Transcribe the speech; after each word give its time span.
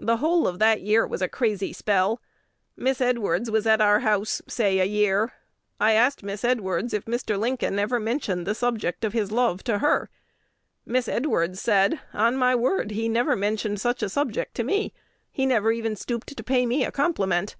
The 0.00 0.16
whole 0.16 0.48
of 0.48 0.60
the 0.60 0.80
year 0.80 1.06
was 1.06 1.20
a 1.20 1.28
crazy 1.28 1.74
spell. 1.74 2.22
Miss 2.74 3.02
Edwards 3.02 3.50
was 3.50 3.66
at 3.66 3.82
our 3.82 4.00
house, 4.00 4.40
say 4.48 4.78
a 4.78 4.86
year. 4.86 5.34
I 5.78 5.92
asked 5.92 6.22
Miss 6.22 6.42
Edwards 6.42 6.94
if 6.94 7.04
Mr. 7.04 7.38
Lincoln 7.38 7.78
ever 7.78 8.00
mentioned 8.00 8.46
the 8.46 8.54
subject 8.54 9.04
of 9.04 9.12
his 9.12 9.30
love 9.30 9.62
to 9.64 9.80
her. 9.80 10.08
Miss 10.86 11.06
Edwards 11.06 11.60
said, 11.60 12.00
'On 12.14 12.34
my 12.34 12.54
word, 12.54 12.92
he 12.92 13.10
never 13.10 13.36
mentioned 13.36 13.78
such 13.78 14.02
a 14.02 14.08
subject 14.08 14.54
to 14.54 14.64
me: 14.64 14.94
he 15.30 15.44
never 15.44 15.70
even 15.70 15.96
stooped 15.96 16.34
to 16.34 16.42
pay 16.42 16.64
me 16.64 16.82
a 16.82 16.90
compliment.'" 16.90 17.54